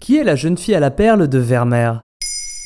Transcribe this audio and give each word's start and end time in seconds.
Qui 0.00 0.16
est 0.16 0.24
la 0.24 0.34
jeune 0.34 0.56
fille 0.56 0.74
à 0.74 0.80
la 0.80 0.90
perle 0.90 1.28
de 1.28 1.38
Vermeer? 1.38 2.00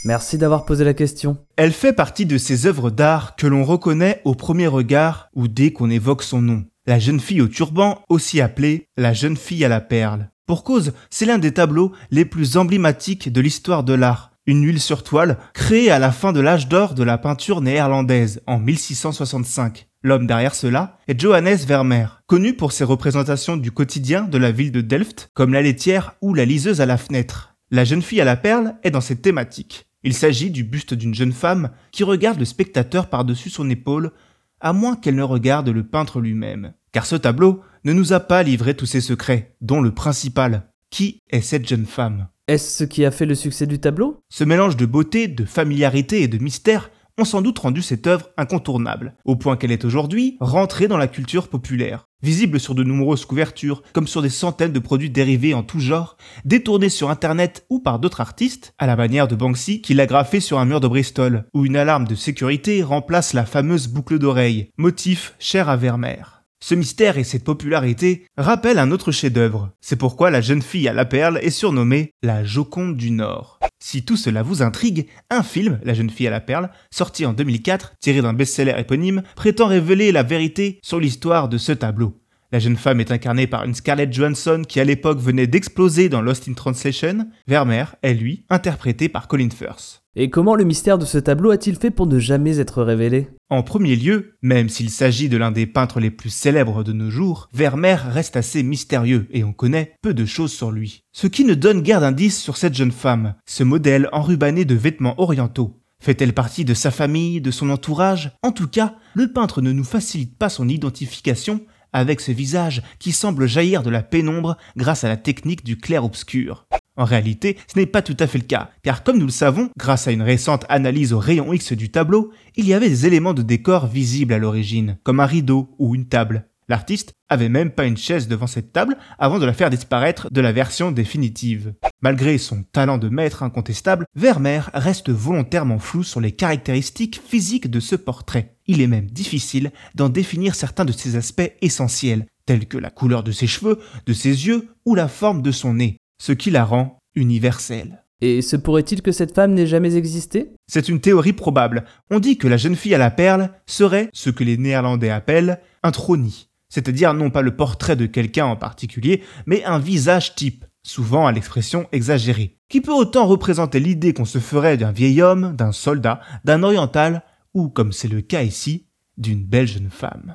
Merci 0.05 0.39
d'avoir 0.39 0.65
posé 0.65 0.85
la 0.85 0.95
question. 0.95 1.37
Elle 1.57 1.73
fait 1.73 1.93
partie 1.93 2.27
de 2.27 2.39
ces 2.39 2.67
œuvres 2.67 2.91
d'art 2.91 3.35
que 3.35 3.49
l'on 3.49 3.65
reconnaît 3.65 4.23
au 4.25 4.37
premier 4.37 4.69
regard 4.69 5.31
ou 5.35 5.49
dès 5.49 5.73
qu'on 5.73 5.91
évoque 5.91 6.23
son 6.23 6.41
nom. 6.41 6.65
La 6.87 7.01
jeune 7.01 7.19
fille 7.19 7.41
au 7.41 7.49
turban, 7.49 8.03
aussi 8.09 8.41
appelée 8.41 8.87
la 8.97 9.13
jeune 9.13 9.37
fille 9.37 9.65
à 9.65 9.69
la 9.69 9.81
perle. 9.81 10.31
Pour 10.47 10.63
cause, 10.63 10.93
c'est 11.11 11.27
l'un 11.27 11.39
des 11.39 11.53
tableaux 11.53 11.91
les 12.13 12.25
plus 12.25 12.57
emblématiques 12.57 13.33
de 13.33 13.41
l'histoire 13.41 13.83
de 13.83 13.95
l'art. 13.95 14.34
Une 14.47 14.63
huile 14.67 14.81
sur 14.81 15.03
toile 15.03 15.39
créée 15.55 15.91
à 15.91 15.99
la 15.99 16.13
fin 16.13 16.33
de 16.33 16.41
l'âge 16.41 16.69
d'or 16.69 16.95
de 16.95 17.03
la 17.03 17.17
peinture 17.17 17.63
néerlandaise 17.63 18.43
en 18.47 18.59
1665. 18.59 19.89
L'homme 20.03 20.27
derrière 20.27 20.55
cela 20.55 20.99
est 21.09 21.19
Johannes 21.19 21.57
Vermeer, 21.67 22.23
connu 22.27 22.53
pour 22.53 22.73
ses 22.73 22.85
représentations 22.85 23.57
du 23.57 23.71
quotidien 23.71 24.25
de 24.25 24.37
la 24.37 24.53
ville 24.53 24.71
de 24.71 24.83
Delft, 24.83 25.31
comme 25.33 25.55
la 25.55 25.63
laitière 25.63 26.17
ou 26.21 26.35
la 26.35 26.45
liseuse 26.45 26.83
à 26.83 26.87
la 26.87 26.99
fenêtre. 26.99 27.57
La 27.71 27.85
jeune 27.85 28.03
fille 28.03 28.21
à 28.21 28.27
la 28.27 28.37
perle 28.37 28.75
est 28.83 28.91
dans 28.91 29.01
cette 29.01 29.23
thématique. 29.23 29.87
Il 30.03 30.13
s'agit 30.13 30.51
du 30.51 30.63
buste 30.63 30.93
d'une 30.93 31.15
jeune 31.15 31.33
femme 31.33 31.71
qui 31.91 32.05
regarde 32.05 32.39
le 32.39 32.45
spectateur 32.45 33.09
par-dessus 33.09 33.49
son 33.49 33.71
épaule, 33.71 34.13
à 34.61 34.75
moins 34.75 34.95
qu'elle 34.95 35.17
ne 35.17 35.23
regarde 35.23 35.71
le 35.71 35.87
peintre 35.87 36.21
lui-même. 36.21 36.75
Car 36.93 37.07
ce 37.07 37.17
tableau 37.17 37.63
ne 37.85 37.95
nous 37.95 38.13
a 38.13 38.21
pas 38.21 38.43
livré 38.43 38.75
tous 38.75 38.85
ses 38.85 39.01
secrets, 39.01 39.57
dont 39.63 39.81
le 39.81 39.95
principal. 39.95 40.69
Qui 40.91 41.23
est 41.31 41.41
cette 41.41 41.67
jeune 41.67 41.87
femme? 41.87 42.29
Est-ce 42.47 42.77
ce 42.77 42.85
qui 42.85 43.07
a 43.07 43.11
fait 43.11 43.25
le 43.25 43.35
succès 43.35 43.67
du 43.67 43.79
tableau? 43.79 44.19
Ce 44.29 44.45
mélange 44.45 44.77
de 44.77 44.85
beauté, 44.85 45.29
de 45.29 45.47
familiarité 45.47 46.23
et 46.23 46.29
de 46.29 46.37
mystère 46.37 46.91
ont 47.17 47.25
sans 47.25 47.41
doute 47.41 47.59
rendu 47.59 47.81
cette 47.81 48.07
œuvre 48.07 48.29
incontournable, 48.37 49.15
au 49.25 49.35
point 49.37 49.57
qu'elle 49.57 49.73
est 49.73 49.87
aujourd'hui 49.87 50.37
rentrée 50.41 50.87
dans 50.87 50.99
la 50.99 51.07
culture 51.07 51.49
populaire. 51.49 52.05
Visible 52.23 52.61
sur 52.61 52.75
de 52.75 52.85
nombreuses 52.85 53.25
couvertures, 53.25 53.83
comme 53.95 54.07
sur 54.07 54.21
des 54.21 54.29
centaines 54.29 54.73
de 54.73 54.79
produits 54.79 55.09
dérivés 55.09 55.55
en 55.55 55.63
tout 55.63 55.81
genre, 55.81 56.19
détournés 56.45 56.91
sur 56.91 57.09
internet 57.09 57.65
ou 57.71 57.81
par 57.81 57.99
d'autres 57.99 58.21
artistes, 58.21 58.75
à 58.79 58.87
la 58.87 58.97
manière 58.97 59.27
de 59.27 59.37
Banksy 59.37 59.81
qui 59.81 59.95
l'a 59.95 60.05
graffé 60.05 60.41
sur 60.41 60.59
un 60.59 60.67
mur 60.67 60.81
de 60.81 60.89
Bristol, 60.89 61.47
où 61.55 61.65
une 61.65 61.77
alarme 61.77 62.07
de 62.07 62.15
sécurité 62.15 62.83
remplace 62.83 63.33
la 63.33 63.47
fameuse 63.47 63.89
boucle 63.89 64.19
d'oreille, 64.19 64.71
motif 64.77 65.35
cher 65.39 65.71
à 65.71 65.77
Vermeer. 65.77 66.44
Ce 66.67 66.75
mystère 66.75 67.19
et 67.19 67.25
cette 67.25 67.45
popularité 67.45 68.25
rappellent 68.39 68.79
un 68.79 68.91
autre 68.91 69.13
chef-d'œuvre. 69.13 69.73
C'est 69.83 69.97
pourquoi 69.97 70.31
la 70.31 70.41
jeune 70.41 70.63
fille 70.63 70.89
à 70.89 70.95
la 70.95 71.05
perle 71.05 71.39
est 71.43 71.51
surnommée 71.51 72.13
la 72.23 72.43
Joconde 72.43 72.97
du 72.97 73.11
Nord. 73.11 73.61
Si 73.79 74.03
tout 74.03 74.17
cela 74.17 74.43
vous 74.43 74.63
intrigue, 74.63 75.07
un 75.29 75.43
film, 75.43 75.79
La 75.85 75.93
jeune 75.93 76.09
fille 76.09 76.27
à 76.27 76.31
la 76.31 76.41
perle, 76.41 76.71
sorti 76.91 77.27
en 77.27 77.35
2004, 77.35 77.97
tiré 78.01 78.23
d'un 78.23 78.33
best-seller 78.33 78.77
éponyme, 78.79 79.25
prétend 79.37 79.67
révéler 79.67 80.11
la 80.11 80.23
vérité 80.23 80.79
sur 80.83 81.01
l'histoire 81.01 81.51
de 81.51 81.59
ce 81.59 81.73
tableau. 81.73 82.19
La 82.51 82.61
jeune 82.61 82.79
femme 82.79 83.01
est 83.01 83.13
incarnée 83.13 83.47
par 83.47 83.65
une 83.65 83.75
Scarlett 83.75 84.11
Johansson 84.11 84.63
qui 84.67 84.81
à 84.81 84.85
l'époque 84.85 85.19
venait 85.19 85.47
d'exploser 85.47 86.09
dans 86.09 86.23
Lost 86.23 86.49
in 86.49 86.55
Translation. 86.55 87.29
Vermeer 87.47 87.95
est 88.01 88.15
lui 88.15 88.47
interprété 88.49 89.11
par 89.11 89.29
Colin 89.29 89.51
Firth. 89.51 90.04
Et 90.17 90.31
comment 90.31 90.55
le 90.55 90.63
mystère 90.63 90.97
de 90.97 91.05
ce 91.05 91.19
tableau 91.19 91.51
a-t-il 91.51 91.75
fait 91.75 91.91
pour 91.91 92.07
ne 92.07 92.21
jamais 92.21 92.61
être 92.61 92.85
révélé? 92.85 93.31
En 93.51 93.65
premier 93.65 93.97
lieu, 93.97 94.37
même 94.43 94.69
s'il 94.69 94.91
s'agit 94.91 95.29
de 95.29 95.37
l'un 95.37 95.51
des 95.51 95.67
peintres 95.67 95.99
les 95.99 96.13
plus 96.13 96.31
célèbres 96.31 96.85
de 96.85 96.93
nos 96.93 97.11
jours, 97.11 97.49
Vermeer 97.53 97.97
reste 97.97 98.37
assez 98.37 98.63
mystérieux 98.63 99.27
et 99.33 99.43
on 99.43 99.53
connaît 99.53 99.97
peu 100.03 100.15
de 100.15 100.25
choses 100.25 100.53
sur 100.53 100.71
lui. 100.71 101.01
Ce 101.13 101.27
qui 101.27 101.45
ne 101.45 101.55
donne 101.55 101.83
guère 101.83 102.01
d'indice 102.01 102.41
sur 102.41 102.57
cette 102.57 102.75
jeune 102.75 102.93
femme, 102.93 103.35
ce 103.45 103.65
modèle 103.65 104.09
enrubanné 104.13 104.65
de 104.65 104.77
vêtements 104.77 105.21
orientaux. 105.21 105.81
Fait-elle 106.01 106.33
partie 106.33 106.65
de 106.65 106.75
sa 106.75 106.93
famille, 106.93 107.41
de 107.41 107.51
son 107.51 107.69
entourage? 107.71 108.31
En 108.43 108.53
tout 108.53 108.69
cas, 108.69 108.95
le 109.15 109.33
peintre 109.33 109.63
ne 109.63 109.73
nous 109.73 109.85
facilite 109.85 110.39
pas 110.39 110.49
son 110.49 110.69
identification 110.69 111.61
avec 111.93 112.21
ce 112.21 112.31
visage 112.31 112.83
qui 113.01 113.11
semble 113.11 113.49
jaillir 113.49 113.83
de 113.83 113.91
la 113.91 114.03
pénombre 114.03 114.57
grâce 114.77 115.03
à 115.03 115.09
la 115.09 115.17
technique 115.17 115.65
du 115.65 115.77
clair-obscur. 115.77 116.67
En 116.97 117.05
réalité, 117.05 117.57
ce 117.67 117.79
n'est 117.79 117.87
pas 117.87 118.03
tout 118.03 118.17
à 118.21 118.27
fait 118.27 118.39
le 118.39 118.45
cas, 118.45 118.71
car 118.83 119.03
comme 119.03 119.19
nous 119.19 119.27
le 119.27 119.33
savons, 119.33 119.71
grâce 119.77 120.07
à 120.07 120.13
une 120.13 120.23
récente 120.23 120.65
analyse 120.69 121.13
au 121.13 121.19
rayon 121.19 121.53
X 121.53 121.73
du 121.73 121.91
tableau, 121.91 122.33
il 122.57 122.67
y 122.67 122.75
avait 122.75 122.89
des 122.89 123.07
éléments 123.07 123.35
de 123.35 123.43
décor 123.43 123.89
visibles 123.89 124.33
à 124.33 124.39
l'origine, 124.39 124.99
comme 125.03 125.19
un 125.19 125.27
rideau 125.27 125.75
ou 125.79 125.97
une 125.97 126.07
table. 126.07 126.49
L'artiste 126.69 127.13
avait 127.29 127.49
même 127.49 127.71
pas 127.71 127.85
une 127.85 127.97
chaise 127.97 128.29
devant 128.29 128.47
cette 128.47 128.73
table 128.73 128.97
avant 129.19 129.39
de 129.39 129.45
la 129.45 129.53
faire 129.53 129.71
disparaître 129.71 130.29
de 130.31 130.41
la 130.41 130.53
version 130.53 130.93
définitive. 130.93 131.75
Malgré 132.01 132.39
son 132.39 132.63
talent 132.63 132.97
de 132.97 133.09
maître 133.09 133.43
incontestable, 133.43 134.07
Vermeer 134.15 134.71
reste 134.73 135.11
volontairement 135.11 135.79
flou 135.79 136.05
sur 136.05 136.21
les 136.21 136.33
caractéristiques 136.33 137.21
physiques 137.27 137.71
de 137.71 137.81
ce 137.81 137.97
portrait. 137.97 138.57
Il 138.67 138.81
est 138.81 138.87
même 138.87 139.11
difficile 139.11 139.73
d'en 139.95 140.09
définir 140.09 140.55
certains 140.55 140.85
de 140.85 140.93
ses 140.93 141.17
aspects 141.17 141.53
essentiels, 141.61 142.27
tels 142.47 142.67
que 142.67 142.79
la 142.79 142.91
couleur 142.91 143.25
de 143.25 143.33
ses 143.33 143.47
cheveux, 143.47 143.79
de 144.07 144.13
ses 144.13 144.47
yeux 144.47 144.69
ou 144.87 144.95
la 144.95 145.09
forme 145.09 145.43
de 145.43 145.53
son 145.53 145.75
nez, 145.75 145.99
ce 146.19 146.33
qui 146.33 146.51
la 146.51 146.65
rend 146.65 146.99
universelle. 147.15 148.05
Et 148.21 148.43
se 148.43 148.57
pourrait-il 148.57 149.03
que 149.03 149.13
cette 149.13 149.35
femme 149.35 149.55
n'ait 149.55 149.67
jamais 149.67 149.97
existé? 149.97 150.53
C'est 150.67 150.89
une 150.89 151.01
théorie 151.01 151.33
probable. 151.33 151.85
On 152.11 152.21
dit 152.21 152.39
que 152.39 152.49
la 152.49 152.57
jeune 152.57 152.77
fille 152.77 152.95
à 152.95 152.99
la 152.99 153.11
perle 153.11 153.51
serait 153.67 154.09
ce 154.13 154.31
que 154.31 154.45
les 154.45 154.57
Néerlandais 154.57 155.11
appellent 155.11 155.61
un 155.83 155.91
trônis 155.91 156.49
c'est-à-dire 156.75 157.15
non 157.15 157.31
pas 157.31 157.43
le 157.43 157.55
portrait 157.55 157.95
de 157.95 158.07
quelqu'un 158.07 158.47
en 158.47 158.57
particulier, 158.57 159.23
mais 159.47 159.63
un 159.65 159.79
visage 159.79 160.35
type, 160.35 160.65
souvent 160.83 161.25
à 161.25 161.31
l'expression 161.31 161.87
exagérée, 161.93 162.59
qui 162.69 162.81
peut 162.81 162.93
autant 162.93 163.27
représenter 163.27 163.79
l'idée 163.79 164.13
qu'on 164.13 164.25
se 164.25 164.39
ferait 164.39 164.77
d'un 164.77 164.91
vieil 164.91 165.23
homme, 165.23 165.55
d'un 165.55 165.71
soldat, 165.71 166.21
d'un 166.45 166.65
oriental, 166.65 167.23
ou, 167.55 167.69
comme 167.69 167.93
c'est 167.93 168.09
le 168.09 168.23
cas 168.23 168.43
ici, 168.43 168.89
d'une 169.17 169.45
belle 169.45 169.69
jeune 169.69 169.91
femme. 169.91 170.35